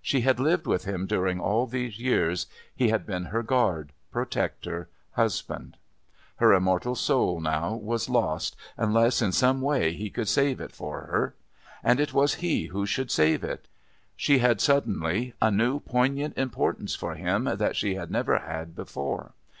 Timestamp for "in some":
9.20-9.60